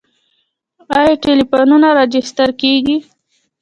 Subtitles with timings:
[0.99, 2.97] آیا ټلیفونونه راجستر کیږي؟